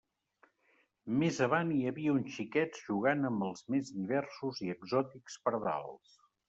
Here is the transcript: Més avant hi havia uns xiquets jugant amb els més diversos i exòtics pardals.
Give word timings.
Més 1.23 1.37
avant 1.47 1.73
hi 1.75 1.83
havia 1.91 2.15
uns 2.21 2.39
xiquets 2.39 2.83
jugant 2.89 3.31
amb 3.33 3.49
els 3.51 3.65
més 3.75 3.95
diversos 4.01 4.67
i 4.69 4.75
exòtics 4.79 5.43
pardals. 5.49 6.23